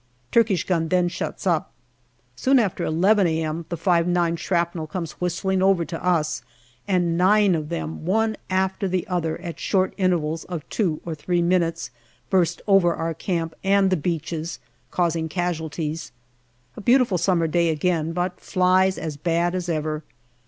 [0.31, 1.71] Turkish gun then shuts up.
[2.35, 3.67] Soon after n a.m.
[3.69, 6.41] the 5*9 shrapnel comes whistling over to us,
[6.87, 11.13] and nine of them, one after the other, at short in tervals of two or
[11.13, 11.91] three minutes,
[12.31, 14.57] burst over our camp and the beaches,
[14.89, 16.11] causing casualties.
[16.75, 20.01] A beautiful summer day again, but flies as bad as ever.